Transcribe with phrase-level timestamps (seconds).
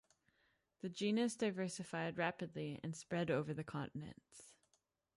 [0.79, 4.49] The genus diversified rapidly and spread over the continents.